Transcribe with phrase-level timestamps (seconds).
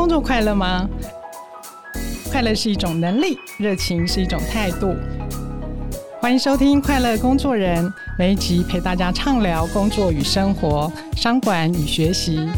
[0.00, 0.88] 工作快乐吗？
[2.30, 4.96] 快乐是一种能力，热情是一种态度。
[6.22, 7.84] 欢迎收听《快乐工作人》，
[8.18, 12.48] 每一集陪大家畅聊工作与生活、商管与学习。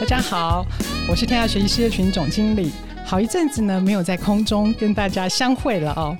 [0.00, 0.64] 大家好，
[1.06, 2.72] 我是天下学习事业群总经理。
[3.04, 6.16] 好一阵子呢，没有在空中跟大家相会了哦。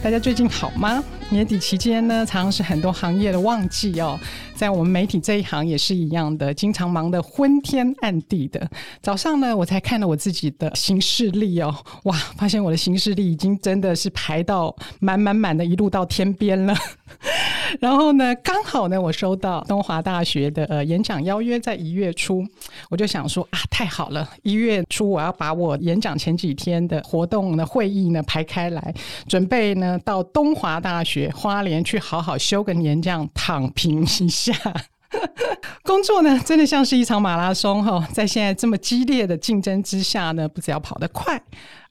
[0.00, 1.02] 大家最近好吗？
[1.30, 4.18] 年底期间呢，常常是很多行业的旺季哦。
[4.58, 8.68] 在我们媒体这一行也是一样的，经常忙得昏天暗地的。
[9.00, 11.72] 早上呢，我才看了我自己的行事历哦，
[12.02, 16.74] 哇，发现我的行事历已经真的是排到满满满的，一路到天边了。
[17.80, 22.44] 然后呢，刚好呢，我收到东华大学的呃演讲邀约，在一月初，
[22.90, 28.92] 我就想说啊，太好了，一月初我要把我演讲前几天的活动呢、会议呢排开来，
[29.28, 34.47] 准备呢到东华大学花莲去好好休个年，这样躺平一下。
[35.82, 41.42] 工作呢，真的像是一场马拉松哈，在现在这么激烈的竞争之下呢，不只要跑得快，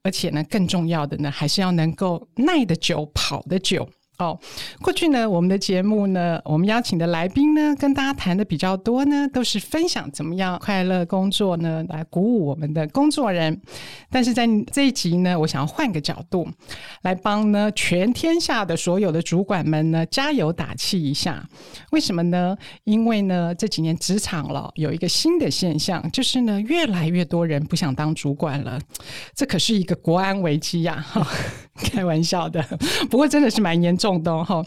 [0.04, 3.90] 而且呢，更重要的呢，还是要能够耐得久、跑得久。
[4.18, 4.40] 哦，
[4.82, 13.62] 过去呢，我们的节目呢，我们邀请的来宾呢，跟大家谈的比较多呢，都是分享怎么样快乐工作呢，来鼓舞我们的工作人。
[14.10, 16.48] 但是在这一集呢，我想要换个角度，
[17.04, 21.48] 来帮呢全天下的所有的主管们呢加油打气一下。
[21.92, 22.58] 为什么呢？
[22.86, 28.80] 因为呢这几年职场了有一个新的现象，就是呢越来越多人不想当主管了，
[29.36, 31.06] 这可是一个国安危机呀！
[31.08, 31.28] 哈，
[31.94, 32.66] 开玩笑的，
[33.12, 34.08] 不过真的是蛮严重。
[34.08, 34.64] 动动哈，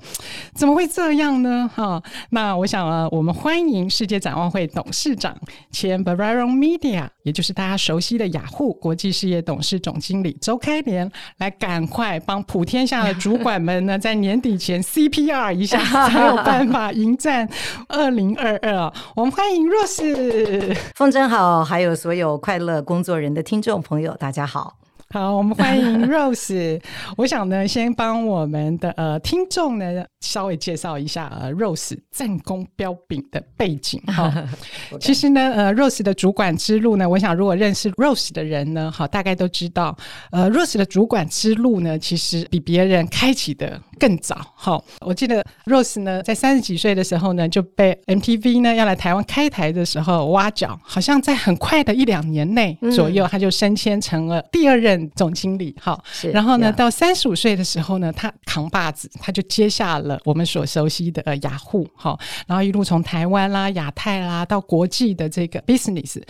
[0.55, 1.66] 怎么会这样呢？
[1.75, 5.34] 哈，那我想啊，我们欢迎世界展望会董事长、
[5.72, 17.49] 前 Verizon Media，也就是大家熟悉的雅虎国际事业董事总经理周开廉，来赶快帮普天下的主管们呢， 在年底前 CPR 一下，才有办法迎战
[17.88, 18.93] 二零二二。
[19.16, 24.80] 我们欢迎 Rose，凤珍好，还有所有快乐工作人的听众朋友，大家好。
[25.12, 26.81] 好，我们欢迎 Rose。
[27.16, 34.32] 我想呢，先帮我们的呃听众呢稍微介绍一下呃 Rose 战功彪炳的背景哈。
[35.00, 39.97] 其实呢，呃 Rose 的主管之路呢，我想如果认识 Rose 的人呢，好大概都知道，
[40.31, 44.38] 呃 Rose 的主管之路呢，其实比别人开启的更早。
[44.54, 55.00] 好，我记得 Rose 呢在三十几岁的时候呢，就被 MTV 呢要来台湾开台的时候挖角，好像在很快的一两年内左右，他就升迁成了第二任。
[55.15, 56.03] 总经理哈，
[56.33, 66.21] 然后呢，到三十五岁的时候呢，他扛把子，他就接下了我们所熟悉的呃雅虎，哈，然后一路从台湾啦、亚太啦到国际的这个 business。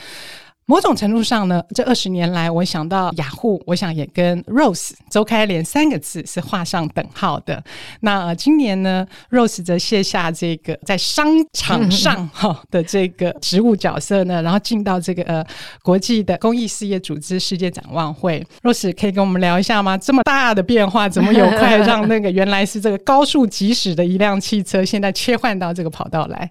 [0.70, 7.60] 某种程度上呢，这二十年来，我想到雅虎，我想也跟 Rose 周开莲三个字是画上等号的。
[8.02, 15.44] 那、呃、今年呢，Rose 则卸下这个在商场上 哈的这个职务角色呢，然后进到这个呃
[15.82, 18.40] 国际的公益事业组织世界展望会。
[18.62, 19.98] Rose 可以跟我们聊一下吗？
[19.98, 26.48] 这么大的变化，怎么有快让那个原来是这个高速疾驶的一辆汽车，现在切换到这个跑道来？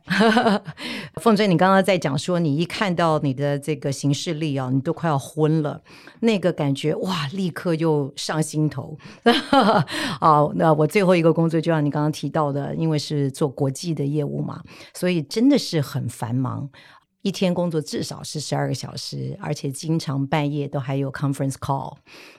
[1.21, 5.79] 凤珍，你刚刚在讲说，你一看到你的这个形式力啊，你都快要昏了，
[6.21, 8.97] 那个感觉哇，立刻就上心头。
[10.19, 14.63] 好，那我最后一个工作就像你刚刚提到的，因为是做国际的业务嘛，
[14.95, 16.67] 所以真的是很繁忙，
[17.21, 21.97] 一天工作至少是十二个小时，而且经常半夜都还有 conference call，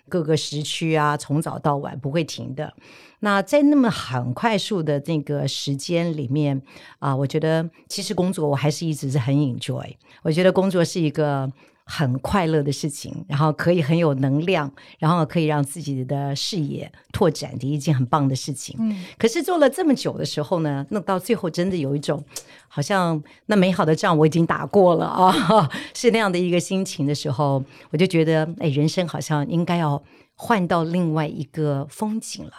[0.08, 2.74] 各个时区啊，从早到晚不会停的。
[3.20, 6.60] 那在那么很快速的那个时间里面
[6.98, 9.94] 啊，我觉得其实工作我还是一直是很 enjoy。
[10.22, 11.50] 我觉得工作是一个
[11.84, 18.76] 很快乐的事情，然后可以很有能量，然后可以让自己的视野拓展的一件很棒的事情。
[18.78, 22.24] 嗯，可是做了这么久的时候呢，那到最后真的有一种
[22.68, 30.02] 好像那美好的仗我已经打过了 啊，是那样的一个心情的时候，我就觉得哎，人生好像应该要。
[30.42, 32.52] 换到另外一个风景了，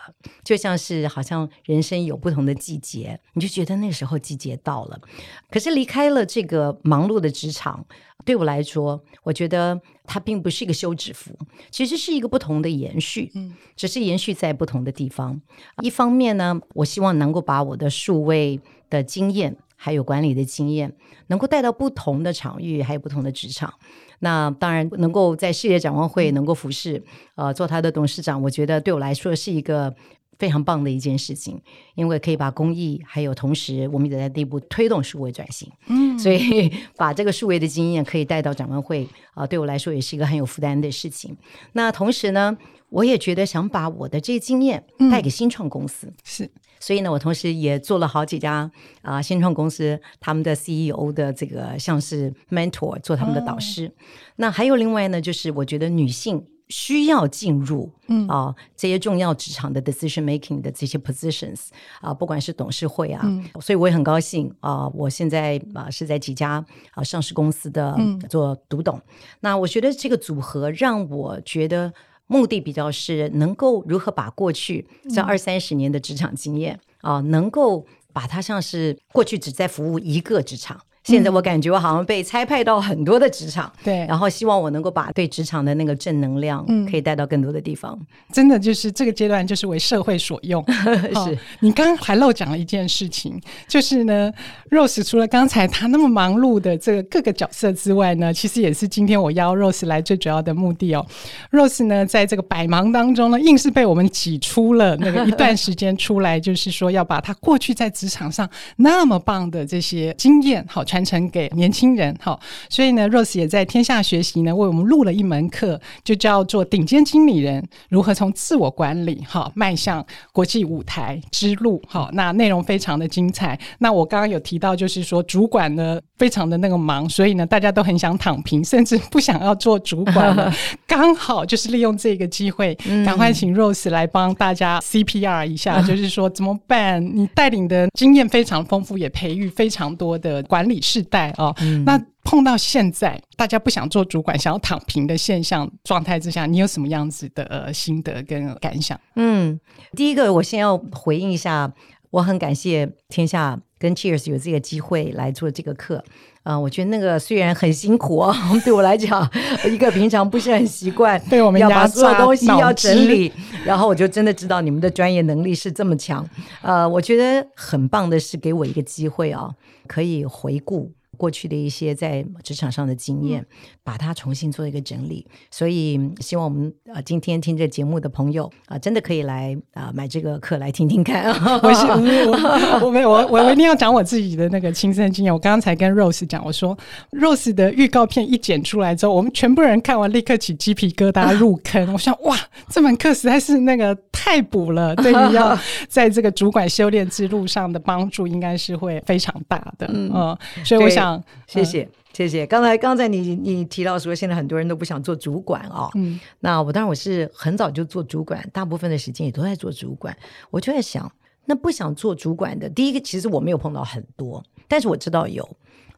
[0.43, 5.01] 就像是好像人生有不同的季节，你就觉得那个时候季节到了。
[5.49, 7.83] 可是离开了这个忙碌的职场，
[8.23, 11.35] 对我来说，我觉得它并不是一个休止符，
[11.71, 15.41] 其实是一个不同的延续，嗯，只是延续在不同的地方。
[15.81, 18.61] 一方面呢，我希望能够把我的数位
[18.91, 20.93] 的经验，还有管理的经验，
[21.25, 23.73] 能够带到不同的场域，还有不同的职场。
[24.19, 27.01] 那当然能够在世界展望会能够服侍，
[27.33, 29.91] 呃，做他的董事长，我觉得对我来说是一个
[30.37, 31.59] 非常棒的一件事情，
[31.95, 41.35] 因为可以把公益，还有同时我们也在内部推动数位转型，嗯，所以把这个数位的经验可以带到展望会啊，对我来说也是一个很有负担的事情。
[41.73, 42.55] 那同时呢，
[42.89, 46.51] 我也觉得想把我的这些经验带给新创公司，嗯、是，
[46.81, 48.69] 所以呢，我同时也做了好几家
[49.01, 53.87] 啊新创公司，他们的 CEO 的这个像是 mentor 做他们的导师。
[53.87, 53.91] 哦、
[54.35, 56.45] 那还有另外呢，就是我觉得女性。
[56.73, 57.91] 需要进入
[58.29, 61.67] 啊这些重要职场的 decision making 的这些 positions
[61.99, 67.93] 啊，不管是董事会啊，嗯、所以我也很高兴啊，我现在啊是在几家啊上市公司的
[68.29, 68.95] 做独董。
[68.95, 69.03] 嗯、
[69.41, 71.93] 那我觉得这个组合让我觉得
[72.31, 80.79] 目的比较是能够如何把过去这二三十年的职场经验、嗯、啊，能够把它像是过去只在服务一个职场。
[81.03, 87.99] 现在我感觉我好像被差派到很多的职场，对，然后希望我能够把对职场的那个正能量，可以带到更多的地方。
[88.31, 90.63] 真的就是这个阶段就是为社会所用。
[91.25, 94.31] 是你刚刚还漏讲了一件事情，就是呢
[94.69, 101.03] ，Rose 除了刚才他那么忙碌的这个各个角色之外呢，其实也是今天我邀 Rose 来最主要的目的哦。
[101.51, 110.85] Rose 呢，在这个百忙当中呢，硬是被我们挤出了那个一段时间出来， 就是说要把他过去在职场上那么棒的这些经验，好。
[110.91, 123.57] 传承给年轻人，好，所以呢，Rose 也在天下学习呢，为我们录了一门课，就叫做《顶尖经理人如何从自我管理，哈，迈向国际舞台之路》，好，那内容非常的精彩。
[123.79, 130.53] 那我刚刚有提到，就是说主管呢非常的那个忙，所以呢，大家都很想躺平，甚至不想要做主管了。
[130.85, 137.01] 刚好就是利用这个机会，赶快请 Rose 来帮大家 CPR 一下，就是说怎么办？
[137.15, 148.99] 你带领的经验非常丰富，也培育非常多的管理世代哦，嗯、那碰到现在大家不想做主管，想要躺平的现象状态之下，你有什么样子的、呃、心得跟感想？
[149.15, 149.59] 嗯，
[149.95, 151.71] 第一个我先要回应一下，
[152.09, 156.03] 我很感谢天下跟 Cheers 有这个机会来做这个课。
[156.43, 158.35] 啊、呃，我觉得那个虽然很辛苦哦，
[158.65, 159.29] 对我来讲，
[159.69, 163.31] 一个平常不是很习惯，对我们要把所有东西要整理，
[163.63, 166.27] 然后我就真的知道你们的专业能力是这么强。
[166.61, 169.51] 呃，我觉得很棒的是给我一个机会啊，
[169.87, 170.91] 可以回顾。
[171.21, 173.45] 过去的一些在职场上的经验，
[173.83, 175.23] 把它重新做一个整理。
[175.51, 181.27] 所以希望我们啊，今天听这节目的朋友啊，真的可以来啊买这个课来听听看。
[181.61, 185.31] 我是我我没有我我我一定要讲我自己的那个亲身经验。
[185.31, 186.75] 我刚刚才跟 Rose 讲，我说
[187.11, 191.87] Rose 的预告片一剪出来之后，我们全部人看完立刻起鸡皮疙瘩入坑。
[191.93, 192.35] 我想哇，
[192.67, 195.55] 这门课实在是那个太补了， 对于要
[195.87, 199.87] 在这个主管修炼之路上的帮助，应该是会非常大的。
[199.93, 200.35] 嗯，
[200.65, 201.10] 所以我想。
[201.47, 202.45] 谢谢，谢谢。
[202.45, 205.91] 刚才刚才你你提到说，现在很多人都不想做主管啊、哦。
[205.95, 210.15] 嗯，那我当然我是很早就做主管，大部分的时间也都在做主管。
[210.49, 211.11] 我就在想，
[211.45, 215.47] 那不想做主管的，第一个其实我没有碰到很多，但是我知道有。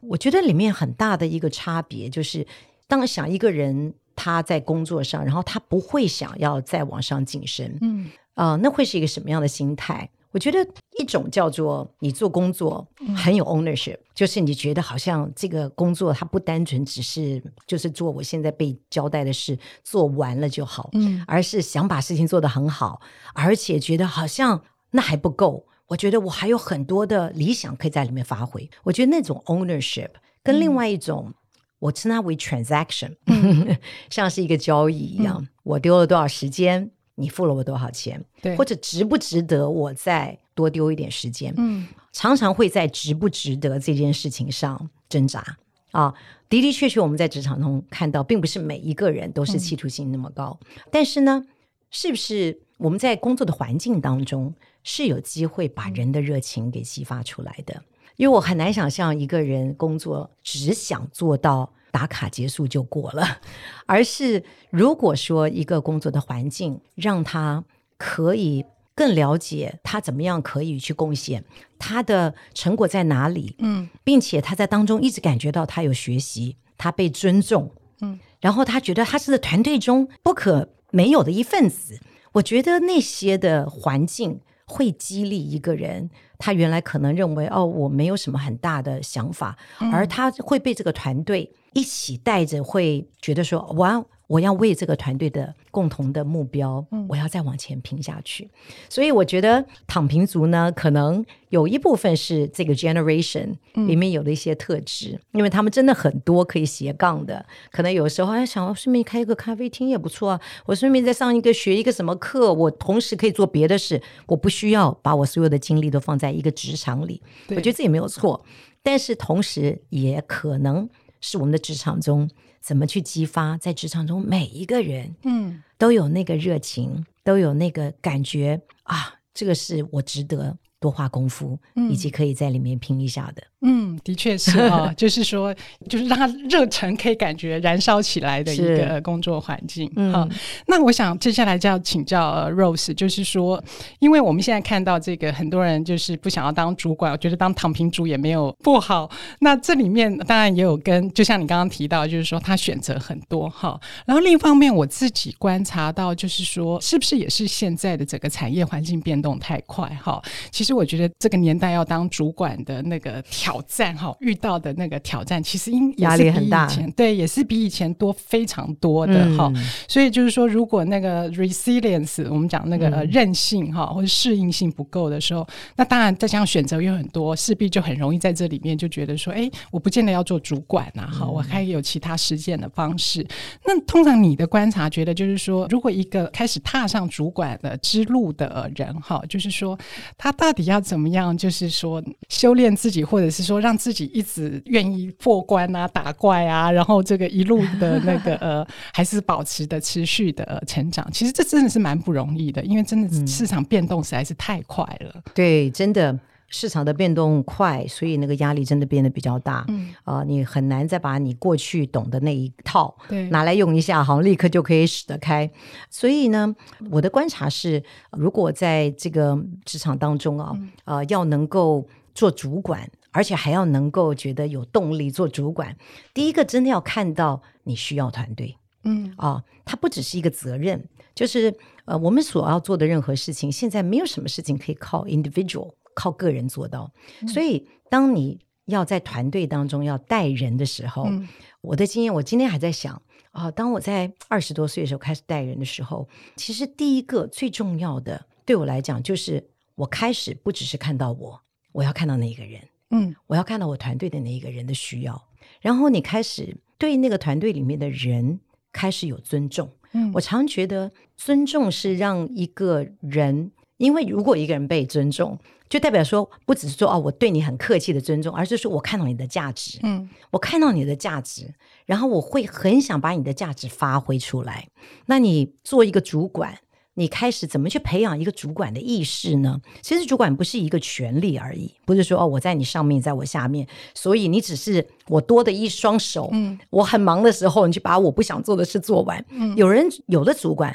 [0.00, 2.46] 我觉得里面很大的一个差别就是，
[2.86, 10.10] 当想一个人他在工作上，然后他不会想要再往上晋升，嗯啊、呃，那会是一个什么样的心态？
[10.34, 10.66] 我觉得
[10.98, 12.84] 一种叫做你做工作
[13.16, 23.00] 很有 ownership，、嗯、就是你觉得好像这个工作它不单纯只是就是做我现在被交代的事做完了就好，嗯，而是想把事情做得很好，
[23.32, 24.60] 而且觉得好像
[24.90, 28.68] 那还不够，我觉得我还有很多的理想可以在里面发挥。
[28.82, 30.10] 我觉得那种 ownership
[30.42, 31.34] 跟另外一种、嗯、
[31.78, 33.78] 我称它为 transaction，、嗯、
[34.10, 36.90] 像是一个交易一样，嗯、我丢了多少时间。
[37.16, 38.22] 你付了我多少钱？
[38.42, 41.54] 对，或者值不值得我再多丢一点时间？
[41.56, 45.44] 嗯，常常会在值不值得这件事情上挣扎
[45.92, 46.12] 啊。
[46.48, 50.58] 的的确确，我们在职场中看到，并不是每一个人都是企图心那么高。
[50.62, 51.44] 嗯，但是呢，
[51.90, 54.52] 是不是我们在工作的环境当中
[54.82, 57.82] 是有机会把人的热情给激发出来的？
[58.16, 61.72] 因为我很难想象一个人工作只想做到。
[61.94, 63.38] 打卡结束就过了，
[63.86, 67.62] 而是如果说一个工作的环境让他
[67.96, 68.64] 可以
[68.96, 71.44] 更了解他怎么样可以去贡献，
[71.78, 77.70] 他的成果在哪里，嗯，并且他在当中一直感觉到他有学习，他被尊重，
[78.00, 82.00] 嗯，然后他觉得他是团队中不可没有的一份子。
[82.32, 89.56] 我觉得那些的环境会激励一个人，他原来可能认为哦，我没有什么很大的想法，
[89.92, 91.52] 而他会被这个团队。
[91.74, 98.48] 一起带着会觉得说，哇，我要为这个团队的共同的目标，嗯、我要再往前拼下去。
[98.88, 107.44] 所以我觉得躺平族呢，可能有一部分是这个 generation 里面有的一些特质，嗯、因为他们真的很多可以斜杠的。
[107.70, 117.20] 可能有时候还想要顺便开一个咖啡厅也不错啊，我顺便再上一个学一个什么课，我同时可以做别的事，我不需要把我所有的精力都放在一个职场里。
[117.48, 118.42] 我觉得这也没有错，
[118.82, 120.88] 但是同时也可能
[121.26, 122.30] 是我们的职场中。
[122.60, 133.42] 怎么去激发在职场中每一个人，嗯，都有那个热情，都有那个感觉啊，这个是我值得多花功夫，嗯，以及可以在里面拼一下的。
[133.62, 135.54] 嗯，的确是啊、哦， 就是说，
[135.88, 139.90] 就是让他热忱可以感觉燃烧起来的一个工作环境。
[139.96, 140.28] 嗯，好，
[140.66, 143.62] 那我想接下来就要请教 Rose，就是说，
[144.00, 149.10] 因为我们现在看到这个很多人就是不想要当主管，我觉得当躺平主也没有不好。
[149.40, 153.80] 那这里面当然也有跟，就像你刚刚提到，就是说他选择很多哈。
[154.04, 160.22] 然后另一方面，我自己观察到，就是说，是不是也是现在的整个产业环境变动太快哈？
[160.50, 166.66] 其实我觉得这个年代要当主管的那个挑挑战哈，遇到的那个挑战其实应压力很大，
[166.96, 169.52] 对，也是比以前多非常多的哈。
[169.54, 183.24] 嗯、所以就是说，如果那个 resilience，我们讲那个韧性哈，或者适应性不够的时候，那当然再加上选择又很多，势必就很容易在这里面就觉得说，哎，我不见得要做主管呐，哈，我还有其他实践的方式。
[183.64, 189.78] 那通常你的观察觉得，就是说，如果一个开始踏上主管的之路的人哈，就是说
[190.16, 201.08] 他到底要怎么样，就是说修炼自己，或者是说让自己一直愿意破关啊、打怪啊，然后这个一路的那个 呃，还是保持的持续的成长。
[201.12, 205.12] 其实这真的是蛮不容易的，因为真的市场变动实在是太快了。
[205.14, 206.18] 嗯、对，真的
[206.48, 209.64] 市场的变动快，所以那个压力真的变得比较大。
[209.68, 212.96] 嗯啊、呃，你很难再把你过去懂的那一套
[213.30, 215.50] 拿来用一下，好像立刻就可以使得开。
[215.90, 216.54] 所以呢，
[216.90, 217.82] 我的观察是，
[218.12, 222.90] 如果在这个职场当中啊，嗯、呃，要能够做主管。
[223.16, 225.76] 而且还要能够觉得有动力做主管。
[226.12, 230.84] 第一个，真的要看到你需要团队，嗯啊，它不只是一个责任，
[231.14, 236.92] 就是呃，我们所要做的任何事情，现在没有什么事情可以靠 individual 靠个人做到。
[237.20, 241.28] 嗯、所以，当你要在团队当中要带人的时候，嗯、
[241.60, 249.42] 我的经验，我今天还在想啊，当我在二十多岁的时候开始带人的时候，其实第一个最重要的对我来讲，就是
[249.74, 251.40] 我开始不只是看到我，
[251.72, 252.60] 我要看到那一个人。
[252.90, 255.20] 嗯，我要看到我团队的那一个人的需要，
[255.60, 258.38] 然后你开始对那个团队里面的人
[258.72, 259.68] 开始有尊重。
[259.92, 263.50] 嗯，我常觉得尊重是让一个人，
[263.84, 265.38] 因为如果一个人被尊重，
[265.68, 269.78] 就代表说不只是说哦，我对你很客气的尊重，而是说我看到你的价值。
[269.82, 271.52] 嗯，我看到你的价值，
[271.84, 274.68] 然后我会很想把你的价值发挥出来。
[275.06, 276.58] 那你做一个主管。
[276.96, 279.60] 你开始怎么去培养一个主管的意识呢？
[279.82, 286.28] 其实主管不是一个权利而已，不是说哦，我在你上面，在我下面，所以你只是我多的一双手。
[286.30, 289.24] 嗯，我很忙的时候，你去把我不想做的事做完。
[289.30, 290.72] 嗯，有人有的主管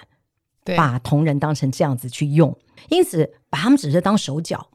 [0.76, 2.58] 把同仁当成这样子去用，
[2.90, 4.70] 因此把他们只是当手脚，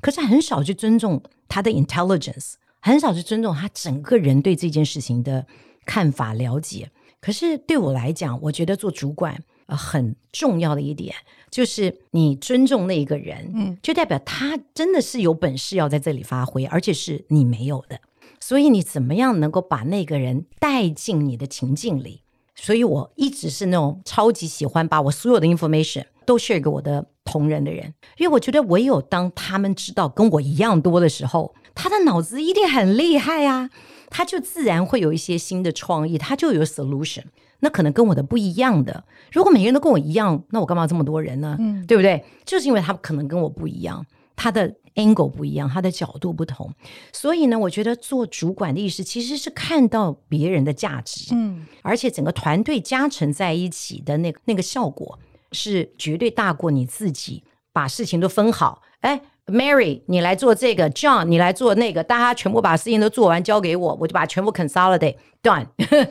[0.00, 5.46] 可是很少去尊重他的 intelligence，很少去尊重他整个人对这件事情的
[5.84, 6.90] 看法了解。
[7.20, 9.42] 可是对我来讲，我觉得做主管。
[9.66, 11.14] 呃很重要的一点
[11.48, 18.00] 就是你尊重那一个人，嗯，就代表他真的是有本事要在这里发挥，而且是你没有的。
[18.40, 22.24] 所以你怎么样能够把那个人带进你的情境里？
[22.62, 33.70] 所以我一直是那种超级喜欢把我所有的 information 都 share 给我的同仁的人，因为我觉得唯有当他们知道跟我一样多的时候，他的脑子一定很厉害啊，
[34.10, 37.24] 他就自然会有一些新的创意，他就有 solution。
[37.60, 41.56] 那可能跟我的不一样的，如果每个人都跟我一样，那我干嘛这么多人呢？
[41.58, 42.24] 嗯，对不对？
[42.44, 44.04] 就是因为他可能跟我不一样，
[44.36, 46.72] 他的 angle 不一样，他的角度不同，
[47.12, 55.18] 所以呢，我觉得做主管的意思其实是看到别人的价值，嗯，而且整个团队加成在一起的那个那个效果
[55.52, 57.42] 是绝对大过你自己
[57.72, 58.82] 把事情都分好。
[59.00, 65.66] 哎，Mary，你来做这个；John，你来做那个，大家全部把事情都做完交给我，我就把全部 consolidate done。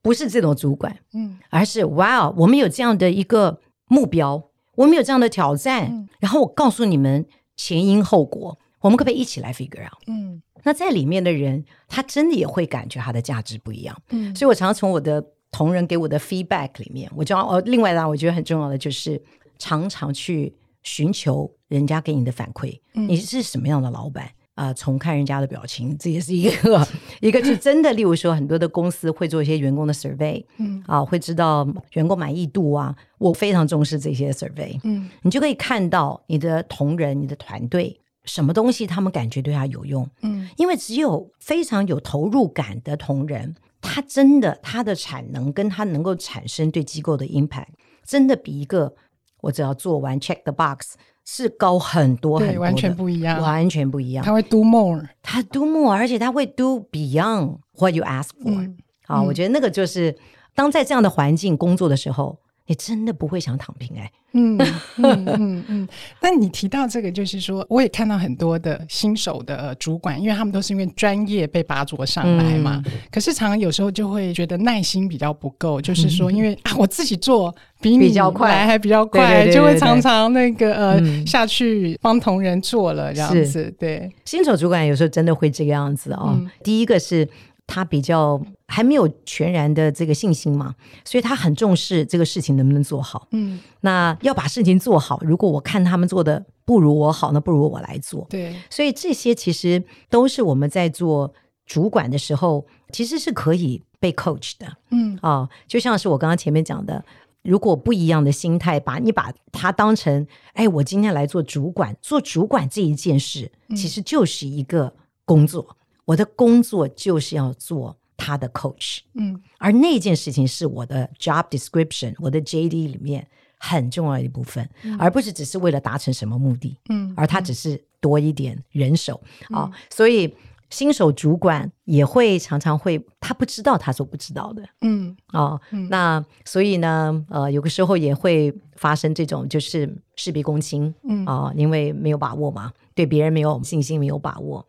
[0.00, 4.40] 不是这种主管，嗯，而是 Wow，，我们有这样的一个目标，
[4.76, 7.26] 我们有这样的挑战，嗯，然后我告诉你们
[7.58, 10.02] 前因后果，我们可不可以一起来 figure out？
[10.06, 19.20] 嗯，那在里面的人，他真的也会感觉他的价值不一样，嗯，所以我常常从我的同仁给我的 feedback 里面，我就要哦，另外呢，我觉得很重要的就是
[19.58, 24.30] 常常去寻求人家给你的反馈，嗯，你是什么样的老板？
[24.58, 26.86] 呃重看人家的表情，这也是一个
[27.20, 27.92] 一个是真的。
[27.92, 47.68] 例如说，很多的公司会做一些员工的 survey，嗯啊，会知道员工满意度啊，我非常重视这些 survey，嗯，你就可以看到你的同仁、你的团队什么东西他们感觉对他有用，嗯，因为只有非常有投入感的同仁，他真的他的产能跟他能够产生对机构的 impact，
[48.04, 48.92] 真的比一个。
[49.40, 50.96] 我只要做完 check the box
[51.30, 54.24] 是高很多很多，完全不一样，完全不一样。
[54.24, 58.58] 他会 do more，他 do more，而且他会 do beyond what you ask for。
[58.58, 60.16] 嗯，好，我觉得那个就是
[60.54, 62.38] 当在这样的环境工作的时候。
[62.68, 64.58] 你真的不会想躺平哎、欸嗯，
[64.98, 65.88] 嗯嗯嗯。
[66.20, 72.82] 但你提到这个，就是说，我也看到很多的新手的主管，因为他们都是因为专业被拔擢上来嘛。
[72.84, 83.74] 嗯、可是常常有时候就会觉得耐心比较不够，就是说，因为啊，我自己做比你快还比较快，就会常常那个呃、嗯、下去帮同仁做了这样子。
[83.78, 86.36] 对，新手主管有时候真的会这个样子哦。
[86.38, 87.26] 嗯、第一个是。
[87.70, 93.26] 他比较还没有全然的这个信心嘛，所以他很重视这个事情能不能做好。
[93.32, 98.26] 嗯，那要把事情做好，如果我看他们做的不如我好，那不如我来做。
[98.28, 101.32] 对，所以这些其实都是我们在做
[101.64, 104.66] 主管的时候，其实是可以被 coach 的。
[104.90, 107.02] 嗯，啊、哦，就像是我刚刚前面讲的，
[107.42, 114.94] 如果不一样的心态，把你把它当成，哎，我今天来做主管，做主管这一件事，其实就是一个
[115.24, 115.66] 工作。
[115.70, 115.74] 嗯
[116.08, 129.14] 我的工作就是要做他的 coach，嗯，而那件事情是我的 job description，我的 JD 里面很重要的一部分，嗯、而不是只是为了达成什么目的，嗯，而他只是多一点人手。
[129.44, 129.56] 啊、嗯。
[129.56, 130.34] 哦，所以
[130.68, 141.24] 新手主管也会常常会他不知道他所不知道的，嗯，哦，嗯、那所以呢，呃，有个时候也会发生这种就是事必躬亲，嗯。
[141.24, 144.66] 啊、呃，因为没有把握嘛，对别人没有信心，没有把握。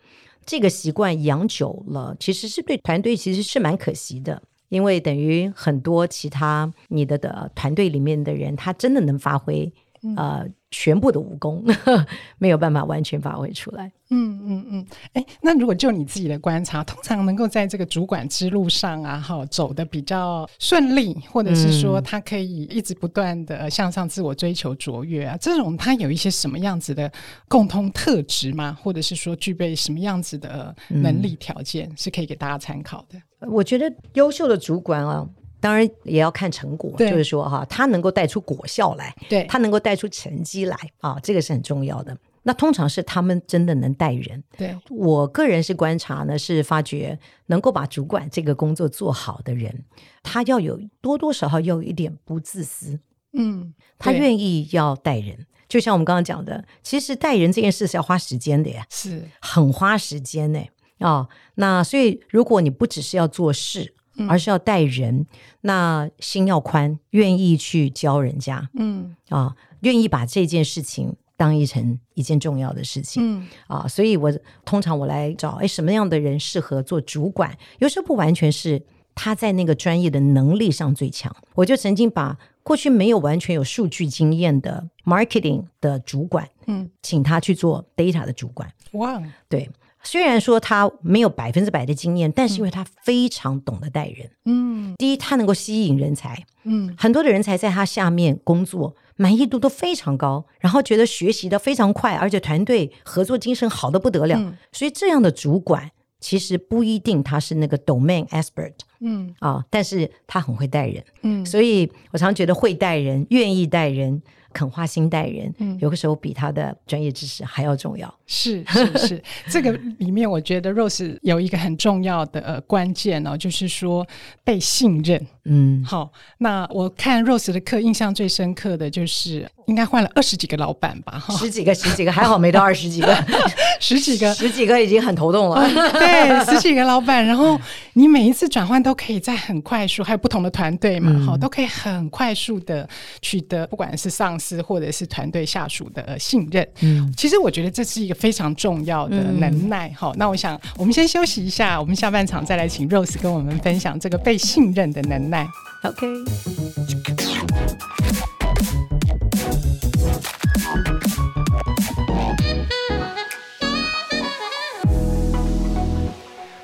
[0.50, 9.72] 这个习惯养久了，其实是对团队其实是蛮可惜的，因为等于很多其他你的的团队里面的人，他真的能发挥，
[10.16, 10.46] 呃。
[10.72, 11.66] 全部的武功
[12.38, 13.92] 没有办法完全发挥出来。
[14.12, 27.12] 嗯嗯嗯，哎、嗯欸，那如果就你自己的观察，通常能够在这个主管之路上啊，哈，走得比较顺利，或者是说他可以一直不断的向上自我追求卓越啊，这种他有一些什么样子的
[27.48, 28.78] 共通特质吗？
[28.80, 33.18] 或者是说具备什么样子的能力条件，是可以给大家参考的？
[33.40, 35.28] 嗯、我觉得优秀的主管啊。
[35.60, 42.18] 当然也要看成果，就是说哈，他能够带出果效来，对，他能够带出成绩来啊，这个是很重要的。
[42.44, 44.42] 那通常是他们真的能带人。
[44.58, 49.84] 对，我个人是观察呢，是发觉能够把主管这个工作做好的人，
[50.24, 52.98] 他要有多多少少要有一点不自私，
[53.34, 55.46] 嗯，他愿意要带人。
[55.68, 60.60] 就像我们刚刚讲的，其实带人这件事是要花时间的呀，是很花时间呢
[61.00, 61.28] 啊。
[61.56, 63.94] 那所以如果你不只是要做事，
[64.28, 65.26] 而是要带人，
[65.62, 69.16] 那心要宽，愿意去教人家，嗯。
[69.30, 73.48] 啊，愿意把这件事情当一成一件重要的事情，嗯。
[73.68, 74.32] 啊，所以我
[74.66, 77.56] 通常我来找，哎，什么样的人适合做主管？
[77.78, 78.82] 有时候不完全是
[79.14, 89.70] 他在那个专业的能力上最强，我就曾经把过去没有完全有数据经验的 marketing 的主管，嗯，请他去做 data 的主管，哇，对。
[90.04, 94.30] 虽然说他没有百分之百的经验，但是因为他非常懂得带人。
[94.46, 96.42] 嗯，第一，他能够吸引人才。
[96.64, 104.38] 嗯，很多的人才在他下面工作，满意度都非常高，然后觉得学习的非常快，而且团队合作精神好的不得了。
[104.38, 108.74] 嗯，所以这样的主管其实不一定他是那个 domain expert。
[109.02, 111.04] 嗯，啊，但是他很会带人。
[111.24, 114.22] 嗯，所以我常觉得会带人，愿意带人。
[114.54, 118.14] 肯花心待人，嗯，有的时候比他的专业知识还要重要。
[118.26, 124.08] 是是是， 这个里面我觉得 Rose 有一个很重要的呃关键哦，就是说
[124.44, 125.26] 被信任。
[125.46, 131.20] 嗯，好，那我看 Rose 的课，印象最深刻的就是应该换了二十几个老板吧？
[131.20, 133.16] 哈，十几个，十几个，还好没到二十几个，
[133.80, 135.62] 十几个，十几个已经很头痛了。
[135.94, 137.60] 对，十几个老板，然后
[137.94, 142.90] 你每一次转换都可以在很快速，还有不同的团队嘛，好，都可以很快速的
[143.22, 146.68] 取得，不管是上司或者是团队下属的信任。
[146.82, 149.94] 嗯，其实我觉得这是一个非常重要的能耐。
[149.96, 155.48] 好，那我想我们先休息一下，我们下半场再来请 Rose 跟我们分享这个被信任的能耐。
[155.84, 156.08] OK，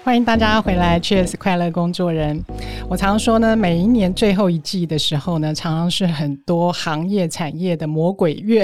[0.06, 2.40] 欢迎大家回来，Cheers 快乐工作人。
[2.88, 8.64] 我常常说呢，每一年最后一季的时候呢，常常是很多行业产业的魔鬼月，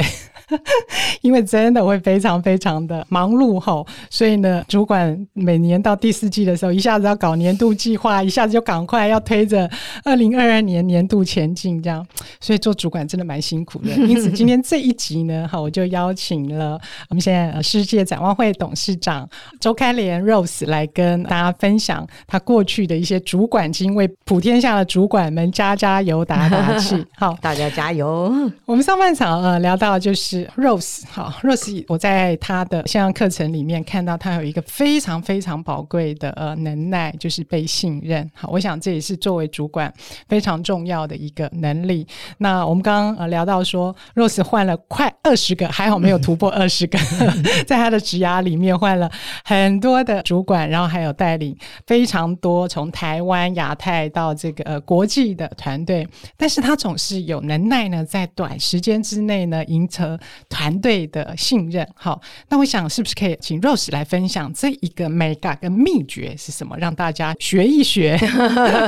[1.22, 9.68] 因为真的会非常非常的忙碌吼，所以呢，主管每年到第四季的时候，一下子要搞年度计划，一下子就赶快要推着
[10.04, 12.06] 二零二二年年度前进，这样，
[12.40, 13.90] 所以做主管真的蛮辛苦的。
[14.06, 19.28] 因此，今天这一集呢，哈，我就邀请了我们现在世界展望会董事长
[19.60, 27.02] 周开莲 Rose 来跟大家分享他过去的一些主管经，为普天下的主管们加加油、打打气。
[27.16, 28.30] 好，大家加油！
[28.66, 38.30] 我们上半场呃聊到就是 Rose，好，Rose，我在他的线上课程里面看到他有一个非常非常宝贵的呃能耐，就是被信任。
[38.34, 39.90] 好，我想这也是作为主管
[40.28, 42.06] 非常重要的一个能力。
[42.40, 47.00] 那我们刚刚呃聊到说，Rose 换了快二十个，还好没有突破二十个，
[47.66, 49.10] 在他的职涯里面换了
[49.46, 51.56] 很多的主管，然后还有带领
[51.86, 61.88] 非常多从台湾、亚太到这个呃国际的团队，但是他总是有能耐呢，在短时间之内呢，赢得团队的信任。
[61.94, 68.18] 好，那我想是不是可以请 Rose 来分享这一个 mega 跟秘诀是什么，让大家学一学。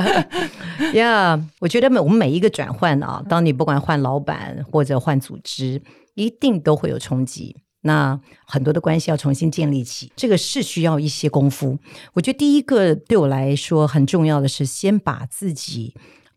[0.95, 5.79] 呀，yeah, 我觉得每我们每一个转换啊，当你不管换老板或者换组织，
[6.15, 7.55] 一定都会有冲击。
[7.85, 11.77] 那很多的关系要重新建立起，这个是需要一些功夫。
[12.13, 15.93] 我觉得第一个对我来说很重要的是，先把自己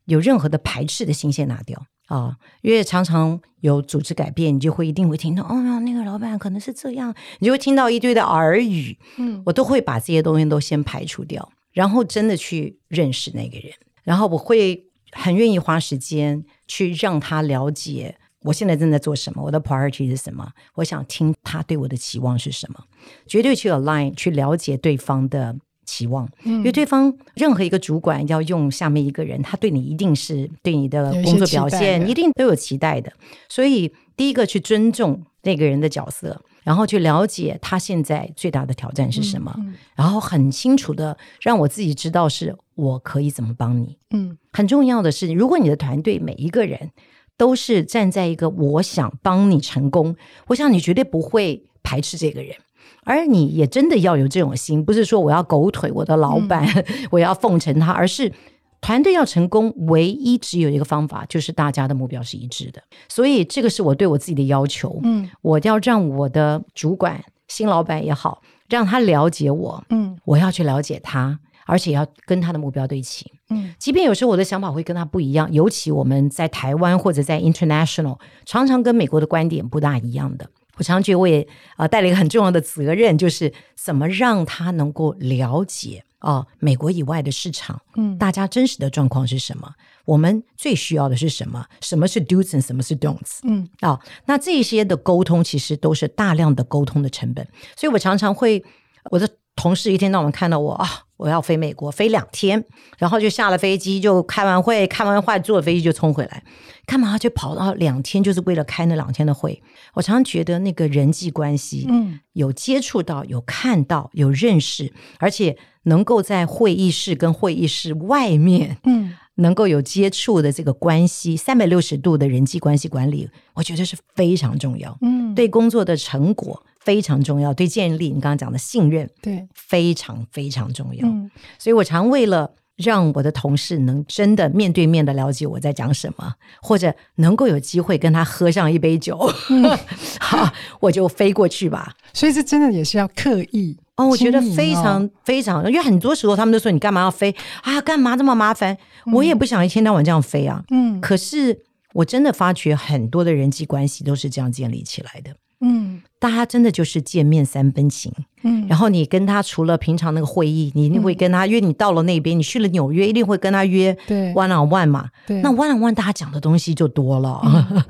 [0.06, 8.98] 有任何的排斥的心先拿掉啊，因为常常有组织改变，你就会一定会听到哦，那个老板可能是这样，你就会听到一堆的耳语。
[9.16, 18.18] 嗯，我都会把这些东西都先排除掉，然后真的去认识那个人，然后我会很愿意花时间去让他了解。
[18.46, 19.42] 我现在正在做什么？
[19.42, 20.48] 我的 priority 是什么？
[20.74, 22.78] 我想听他对我的期望是什么？
[23.26, 26.28] 绝对去 align，去了解对方的期望。
[26.44, 33.12] 嗯，因为对方任何一个主管要用下面一个人，他对你一定是对你的工作表现一定都有期待的。
[33.48, 43.98] 所以，第一个去尊重那个人的角色，然后去了解他现在最大的挑战是什么，嗯嗯、然后很清楚的让我自己知道是我可以怎么帮你。
[44.10, 46.92] 嗯，很重要的是，如果你的团队每一个人。
[47.36, 50.16] 都是站在一个我想帮你成功，
[50.48, 52.56] 我想你绝对不会排斥这个人，
[53.04, 58.32] 而你也真的要有这种心，不是说我要狗腿我的老板，嗯、 我要奉承他，而是
[58.80, 62.82] 团队要成功，唯一只有一个方法，就是大家的目标是一致的。
[63.08, 71.38] 所以这个是我对我自己的要求，嗯，我要让我的主管、新老板也好，让他了解我，嗯，我要去了解他。
[71.68, 80.48] 而且要跟他的目标对齐，嗯，即便有时候我的想法会跟他不一样，尤其我们在台湾或者在 international，常常跟美国的观点不大一样的。
[80.78, 81.40] 我常常觉得我也
[81.76, 89.72] 啊、呃、带了一个很重要的责任，就是怎么让他能够了解啊、呃、美国以外的市场，嗯，大家真实的状况是什么？
[90.04, 91.64] 我们最需要的是什么？
[91.80, 93.38] 什么是 do's and 什么是 don'ts？
[93.44, 98.62] 嗯，啊、哦，那这些的沟通其实都是大量的沟通的成本，所以我常常会
[99.10, 99.28] 我的。
[99.56, 102.62] 同事一天到晚看到我啊，我要飞美国，飞两天，
[102.98, 106.44] 然后就下了飞机，就开完会，开完会坐飞机就冲回来，
[106.84, 109.62] 干嘛就跑到两天，就是为了开那两天的会。
[109.94, 126.62] 我常常觉得那个人际关系，嗯，有接触到，有看到，有认识，而且能够在会议室跟会议室外面，嗯，能够有接触的这个关系，三百六十度的人际关系管理，我觉得是非常重要，嗯，对工作的成果。
[126.86, 131.04] 非常重要，对建立你刚刚讲的信任，对，非常非常重要。
[131.04, 139.18] 嗯，所以我常为了让我的同事能真的面对面的了解我在讲什么，或者能够有机会跟他喝上一杯酒，
[139.50, 139.64] 嗯、
[140.20, 141.92] 好，我就飞过去吧。
[142.12, 147.80] 所以这真的也是要刻意哦，我觉得非常非常，因为很多时候他们都说你干嘛要飞啊？
[147.80, 148.76] 干嘛这么麻烦？
[149.06, 150.62] 嗯、我也不想一天到晚这样飞啊。
[150.70, 151.58] 嗯，可是
[151.94, 155.34] 我真的发觉很多的人际关系都是这样建立起来的。
[155.60, 158.10] 嗯，大家真的就是见面三分情。
[158.42, 161.58] 嗯，然后你跟他除了平常那个会议，你一定会跟他约。
[161.60, 163.96] 你到了那边，你去了纽约，一定会跟他约。
[164.06, 165.08] 对，one on one 嘛。
[165.26, 167.40] 对，那 one on one 大家讲的东西就多了。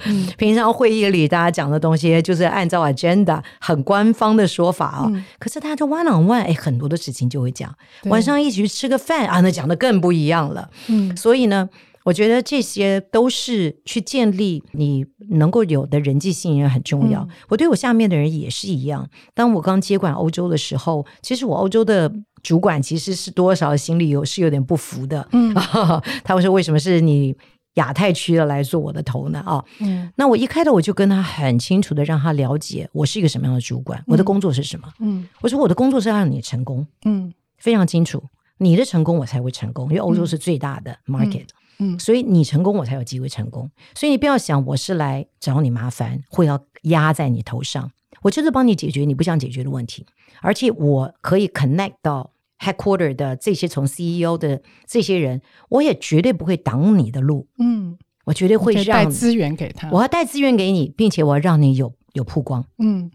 [0.06, 5.24] 嗯， 平常会议里大家讲的东西就是按照 agenda 很官方的说法啊。
[5.38, 7.72] 可是大家就 one on one，哎，很多的事情就会讲。
[8.04, 10.68] 晚上一起去吃个饭啊，那讲的更不一样了。
[10.88, 11.68] 嗯，所以呢。
[12.06, 17.20] 我觉得这些都是去建立你能够有的人际信任很重要。
[17.22, 19.10] 嗯、我对我下面的人也是一样。
[19.34, 22.12] 当我刚接管欧洲的时候，其实我欧洲的
[22.44, 25.28] 主管其实是多少心里有是有点不服的。
[25.32, 25.52] 嗯，
[26.22, 27.34] 他会说：“为什么是你
[27.74, 34.86] 亚太区的来做我的头呢？”啊，嗯，那我一开头我就跟他很清楚的让他了解我是一个什么样的主管，嗯、我的工作是什么。
[35.00, 36.86] 嗯，我说我的工作是让你成功。
[37.04, 38.22] 嗯，非常清楚。
[38.58, 41.46] 你的成功我才会成功，因为欧洲是最大的 market，嗯，
[41.78, 43.70] 嗯，所以你成功我才有机会成功。
[43.94, 47.90] 所以你不要想我是来找你麻烦，会要压在你头上，
[48.22, 50.06] 我就是帮你解决你不想解决的问题，
[50.42, 63.10] 而且我可以 connect 到 headquarter 的这些从 CEO 的这些人，我也绝对不会挡你的路，嗯，我绝对会让带资源给他，我要带资源给你，并且我要让你有有曝光，嗯，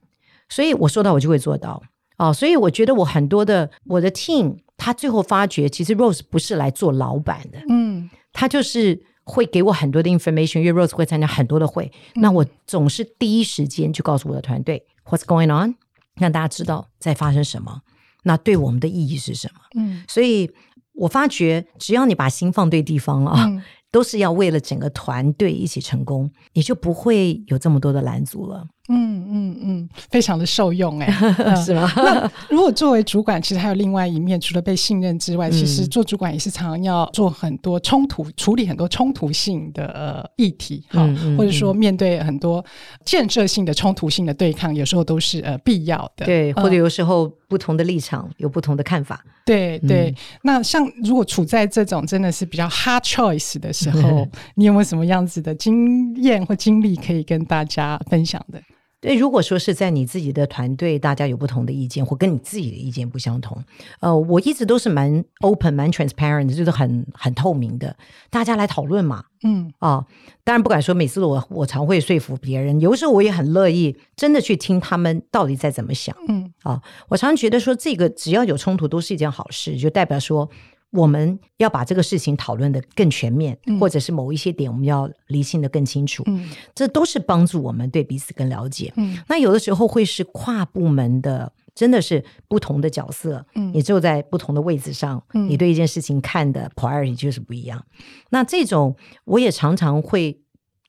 [0.48, 1.82] 所以我说到我就会做到。
[2.18, 7.91] 哦，所以我觉得我很多的我的 team，他最后发觉其实 Rose 不是来做老板的，嗯，
[8.34, 15.76] 他就是会给我很多的 information，因为 Rose 会参加很多的会，嗯，那我总是第一时间就告诉我的团队 What's going on，
[16.16, 17.82] 让大家知道在发生什么，
[18.24, 20.52] 那对我们的意义是什么，嗯，所以
[20.94, 23.46] 我发觉只要你把心放对地方啊。
[23.48, 28.66] 嗯都是要为了整个团队一起成功，你就不会有这么多的拦阻了。
[28.94, 31.08] 嗯嗯嗯，非常的受用哎、
[31.40, 31.92] 嗯，是吗？
[31.96, 42.64] 那如果作为主管，其实还有另外一面，除了被信任之外，嗯、其实做主管也是常常要做很多冲突，处理很多冲突性的呃议题，哈、嗯嗯，或者说面对很多
[43.06, 46.26] 建设性的冲突性的对抗，有时候都是呃必要的。
[46.26, 49.24] 对，或者有时候不同的立场、嗯、有不同的看法。
[49.44, 58.62] 对对、嗯，那像如果处在这种真的是比较 hard choice 的时候， 你有没有什么样子的经验或经历可以跟大家分享的？
[59.02, 63.62] 对，如果说是在你自己的团队，大家有不同的意见，或跟你自己的意见不相同，
[64.00, 67.98] 呃，我一直都是蛮 open、蛮 transparent，就是很很透明的，
[68.30, 69.24] 大家来讨论嘛。
[69.44, 70.06] 嗯啊，
[70.44, 76.16] 当然不敢说每次我我常会说服别人，有时候我也很乐意真的去听他们到底在怎么想。
[76.30, 80.48] 嗯啊，我常觉得说这个只要有冲突都是一件好事，就代表说。
[80.92, 88.92] 我们要把这个事情讨论的更全面，嗯，或者是某一些点我们要理清的更清楚，嗯，这都是帮助我们对彼此更了解。
[88.98, 97.86] 嗯，那有的时候会是跨部门的，真的是不同的角色，嗯，你坐在不同的位置上，嗯，你对一件事情看的 priority 就是不一样。
[98.30, 100.42] 那这种我也常常会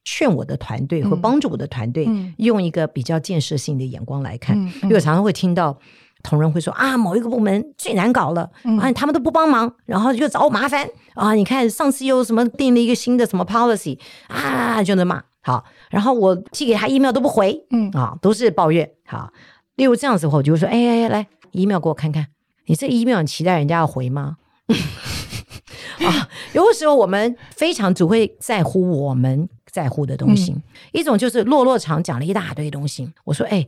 [0.05, 5.79] 劝我的团队，和帮助我的团队，用一个比较建设性的眼光来看，嗯，因为我常常会听到。
[6.23, 11.35] 同仁会说啊，某一个部门最难搞了，嗯、啊，他们都不帮忙，然后就找我麻烦啊！
[11.35, 15.23] 你看上次又什么定了一个新的什么 policy 啊，就能骂。
[15.41, 18.89] 好，然后我寄给他 email 都不回，嗯啊，都是抱怨。
[19.05, 19.33] 好，
[19.75, 22.29] 例如这样子的话，我就会说，哎哎哎，来 email 给我看看，
[22.67, 24.37] 你这 email 你期待人家要回吗？
[25.99, 33.67] 啊，有的时候我们非常只会在乎我们在乎的东西，嗯、一种就是落落场讲了一大堆东西，我说，哎。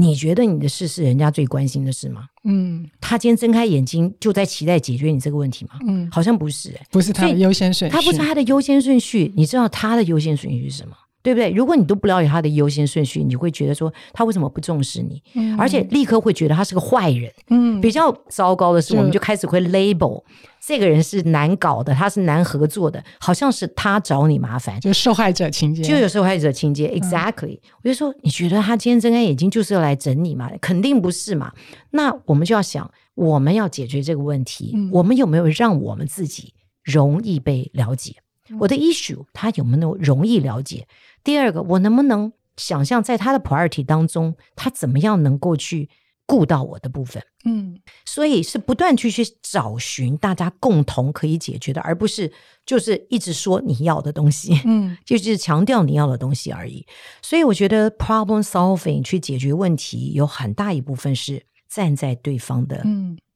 [0.00, 2.26] 你觉得你的事是人家最关心的事吗？
[2.44, 5.72] 嗯，他今天睁开眼睛就在期待解决你这个问题吗？
[5.86, 9.32] 嗯，好像不是、欸，不是他的优先顺序，他不是他的优先顺序。
[9.36, 10.94] 你知道他的优先顺序是什么？
[11.22, 11.50] 对不对？
[11.50, 15.22] 如果你都不了解他的优先顺序，你会觉得说他为什么不重视你？
[15.34, 17.30] 嗯，而且立刻会觉得他是个坏人。
[17.48, 20.22] 嗯，比较糟糕的是，我们就开始会 label
[20.64, 26.88] 这个人是难搞的，他是难合作的，好像是他找你麻烦，就受害者情节，就有受害者情节。
[26.88, 30.50] Exactly，、嗯、我就说，你觉得他今天睁开眼睛就是要来整你嘛？
[30.60, 31.52] 肯定不是嘛。
[31.90, 36.52] 那我们就要想，我们要解决这个问题，嗯、我们有没有让我们自己
[36.82, 38.16] 容易被了解？
[38.50, 40.86] 嗯、我的 issue 他有没有容易了解？
[41.22, 45.88] 第二个，我能不能想象在他的 priority 当中，他怎么样能够去
[46.26, 47.22] 顾到我的部分？
[47.44, 52.30] 嗯，所以是不断去去找寻大家共同可以解决的，而不是
[52.66, 56.84] 就是一直说你要的东西，嗯， 就是强调你要的东西而已。
[57.22, 62.84] 所以我觉得 problem solving 去解决问题，有很大一部分是站在对方的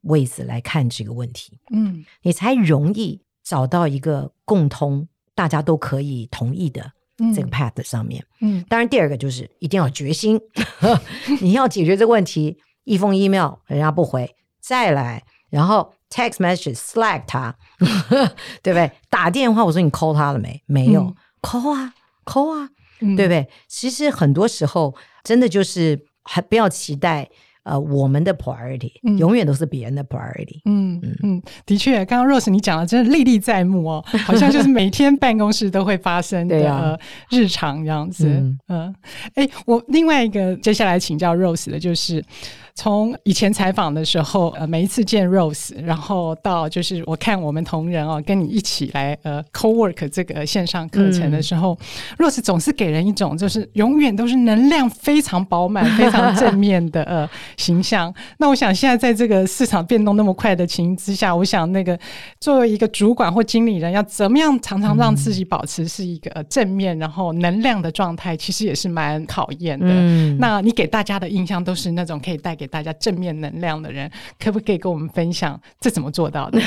[0.03, 6.93] 位置来看这个问题，嗯，你才容易找到一个共通，大家都可以同意的。
[7.35, 10.41] 这个 path 上面，嗯，当然第二个就是一定要有决心，
[11.41, 17.57] 你要解决这个问题，一封 email 人家不回，再来，然后 text message slack 他，
[18.63, 18.91] 对不对？
[19.09, 20.63] 打电话我说你 call 他了没？
[20.67, 22.69] 没有、嗯、call 啊 call 啊、
[23.01, 23.49] 嗯，对不对？
[23.69, 27.31] 其实很多时候真的就是还不要期待。
[27.65, 30.61] 呃，我们的 priority、嗯、永远都是别人的 priority。
[30.65, 36.99] 嗯嗯嗯，的确，刚刚 Rose 你讲的真的历历在目哦， 好像就是每天办公室都会发生的、呃、
[37.31, 38.27] 日常这样子。
[38.69, 38.95] 嗯，
[39.35, 42.23] 哎、呃，我另外一个接下来请教 Rose 的就是。
[42.77, 51.79] 从以前采访的时候，呃，每一次见 Rose，然后到就是我看我们同仁哦，跟你一起来呃 co-work 这个线上课程的时候，
[52.19, 58.13] 嗯，Rose 总是给人一种就是永远都是能量非常饱满、非常正面的呃形象。
[58.39, 61.97] 那我想现在在这个市场变动那么快的情形之下，我想那个
[62.41, 69.87] 作为一个主管或经理人，要怎么样常常让自己保持是一个正面然后能量的状态，其实也是蛮考验的。
[69.89, 76.59] 嗯，那你给大家的印象都是那种可以带给给大家正面能量的人，可不可以跟我们分享这怎么做到的？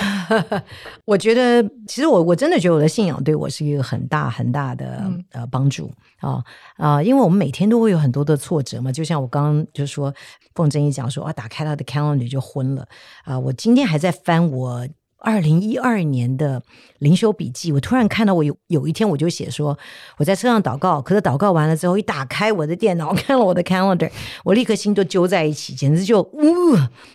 [1.05, 6.43] 我觉得，其实我我真的觉得我的信仰对我是一个很大很大的、嗯、呃帮助啊
[6.75, 7.03] 啊、呃！
[7.03, 10.13] 因为我们每天都会有很多的挫折嘛，就像我刚刚就说
[10.53, 12.83] 凤珍一讲说啊，打开他的 calendar 就昏了
[13.23, 13.39] 啊、呃！
[13.39, 14.87] 我今天还在翻我。
[15.19, 16.61] 二零一二年的
[16.99, 19.77] 灵修笔记，我突然看到我有有一天我就写说
[20.17, 24.11] 我在车上祷告，可是祷告完了之后，一打开我的电脑，看了我的 calendar，
[24.43, 26.41] 我立刻心都揪在一起，简直就呜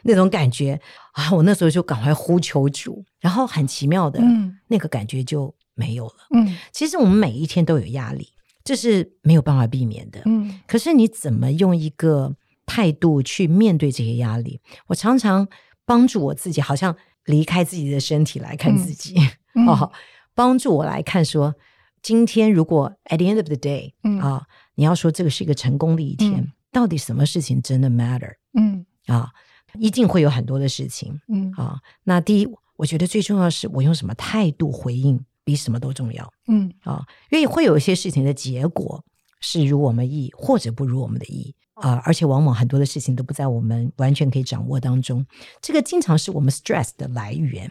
[0.03, 0.81] 那种感觉
[1.13, 1.33] 啊！
[1.33, 6.15] 我那时候就赶快呼求主，然后很奇妙的，嗯，那个感觉就没有了。
[6.35, 8.29] 嗯，其实我们每一天都有压力，
[8.65, 10.21] 这是没有办法避免的。
[10.27, 12.35] 嗯，可是你怎么用一个
[12.67, 14.61] 态度去面对这些压力？
[14.89, 15.47] 我常常
[15.87, 16.97] 帮助我自己，好像。
[17.25, 19.15] 离开自己的身体来看自己，
[19.67, 19.93] 哦，
[20.35, 21.55] 帮助我来看说，
[22.03, 28.35] 今天如果 at the end of the day，嗯、啊，你要说这个是一个成功的一天，嗯、到底什么事情真的 matter？
[28.55, 29.31] 嗯，啊，
[29.79, 39.05] 一定会有很多的事情，嗯，啊，那第一，我觉得最重要的是我用什么态度回应，比什么都重要，嗯，啊，因为会有一些事情的结果
[39.41, 41.55] 是如我们意，或者不如我们的意。
[41.83, 45.27] 啊、而且往往很多的事情都不在我们完全可以掌握当中，
[45.61, 47.69] 这个经常是我们 stress 的来源。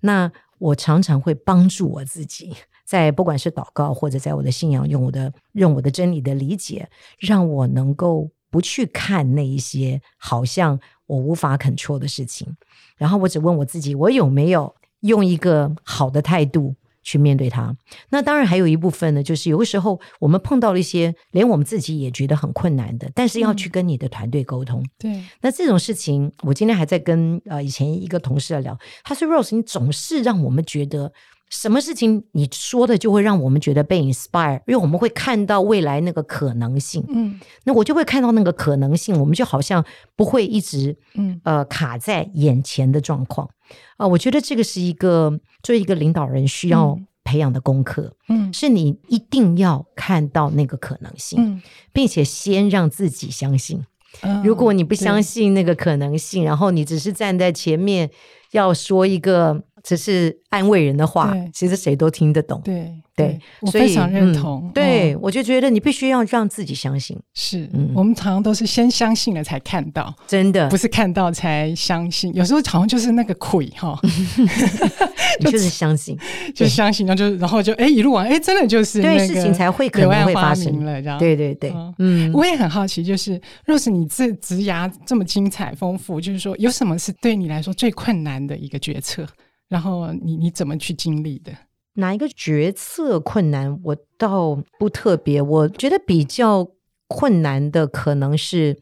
[0.00, 6.86] 那我常常会帮助我自己，在不管是祷告或者在我的信仰，用我的用我的真理的理解，
[7.18, 12.54] 让我能够不去看那一些好像我无法 control 的事情，
[12.98, 16.74] 然后我只问我自己，我有没有用一个好的态度。
[17.04, 17.76] 去面对它，
[18.08, 24.82] 那当然还有一部分呢，就是有的时候我们碰到了一些连我们自己也觉得很困难的，但是要去跟你的团队沟通。
[24.82, 31.12] 嗯、对，那这种事情，我今天还在跟呃以前一个同事在聊，他说：“Rose，你总是让我们觉得
[31.50, 37.04] 什么事情你说的就会让我们觉得被 inspire，因为我们会看到未来那个可能性。
[37.08, 39.84] 嗯，那我就会看到那个可能性，我们就好像
[40.16, 43.48] 不会一直嗯呃卡在眼前的状况。”
[43.96, 53.84] 啊、呃，我觉得这个是一个作为一个领导人需要培养的功课，嗯，是你一定要看到那个可能性，嗯，并且先让自己相信。
[54.22, 58.10] 嗯、如果你不相信那个可能性，然后你只是站在前面
[58.50, 59.62] 要说一个。
[59.84, 62.60] 只是安慰人的话，其实谁都听得懂。
[62.64, 64.62] 对对，我非常认同。
[64.64, 67.16] 嗯、对，我就觉得你必须要让自己相信。
[67.34, 72.34] 是，嗯、我们常常都是先相信了才看到，真的不是看到才相信。
[72.34, 73.96] 有时候好像就是那个鬼哈，
[75.38, 76.18] 就，就是相信，
[76.54, 81.18] 就相信，然后就然后就哎一路往哎真的就是对事情才会可能会发生了这样。
[81.18, 89.24] 对对对，嗯，我也很好奇，就是若是你这职涯这么精彩丰富，就是说有什么是对你来说最困难的一个决策？
[89.74, 91.50] 然后你你怎么去经历的？
[91.94, 93.76] 哪一个决策困难？
[93.82, 95.42] 我倒不特别。
[95.42, 96.64] 我觉得比较
[97.08, 98.78] 困难的可能是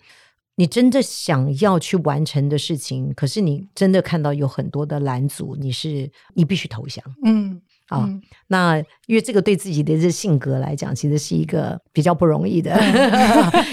[0.57, 7.03] 你真的想要去完成的事情，可是你真的看到有很多的拦阻，你是你必须投降。
[7.25, 8.77] 嗯，啊，嗯、那
[9.07, 12.79] 因为这个对自己的这性格来讲，其实是一个比较不容易的，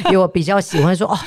[0.05, 1.17] 因为我比较喜欢说哦。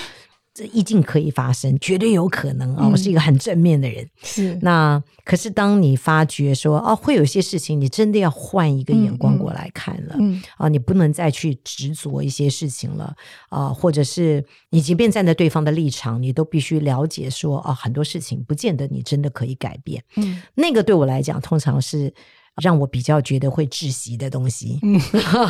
[0.55, 2.87] 这一定可以发生，绝对有可能啊！
[2.87, 4.07] 我是一个很正面的人。
[4.23, 10.17] 是那，可是当你发觉说哦，会有些事情，你真的要换一个眼光过来看了。
[10.19, 13.15] 嗯啊，你不能再去执着一些事情了
[13.49, 20.05] 啊，或者是你即便站在对方的立场，你都必须了解说啊，很多事情不见得你真的可以改变。
[20.17, 22.13] 嗯，那个对我来讲，通常是。
[22.61, 25.01] 让我比较觉得会窒息的东西，嗯，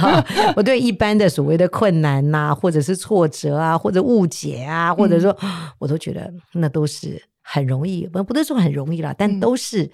[0.54, 5.36] 我对一般的所谓的困难呐、啊，或者是挫折啊，或者误解啊，或者说，
[5.80, 9.90] 我都觉得那都是很容易，不不能说很容易啦，但都是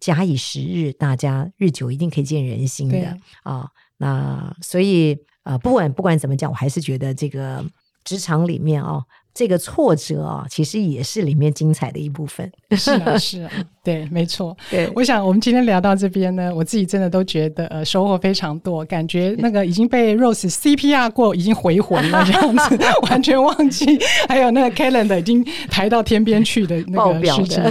[0.00, 3.66] 假以时日，大家日久一定可以见人心的啊。
[3.96, 7.64] 那所以啊、呃，不管不管怎么讲，我还是觉得这个
[8.04, 9.04] 职场里面啊、哦。
[9.32, 12.50] 这个挫折啊，其实也是里面精彩的一部分。
[12.72, 13.50] 是啊，是啊，
[13.82, 14.54] 对，没错。
[14.70, 27.62] 对，我想我们今天聊到这边呢，我自己真的都觉得呃收获非常多，感觉那个已经被 Rose CPR 过，已经回魂了这样子， 完全忘记还有那个 Calendar 已经抬到天边去的那个事情。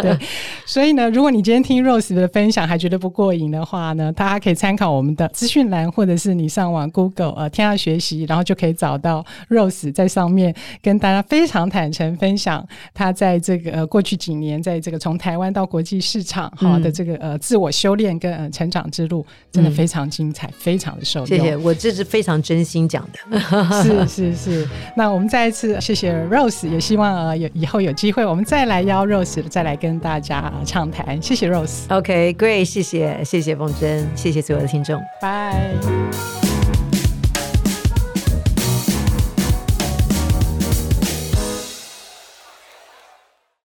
[0.00, 0.18] 对，
[0.64, 21.26] 所以呢，如果你今天听 Rose 的分享还觉得不过瘾的话呢，大家可以参考我们的资讯栏，或者是你上网 Google 呃天下学习，然后就可以找到 Rose 在上面跟大家非常坦诚分享他在这个呃过去几年，在这个从台湾到国际市场哈的这个呃自我修炼跟呃成长之路，真的非常精彩，嗯、非常的受用。
[21.26, 23.40] 谢谢，我这是非常真心讲的。
[23.82, 31.20] 是是是，那我们再一次谢谢 Rose，也希望呃有以后有机会我们再来邀 Rose 再来跟大家畅谈。
[31.22, 31.84] 谢谢 Rose。
[31.88, 36.49] OK，Great，谢谢谢谢凤珍，谢谢所有的听众，拜。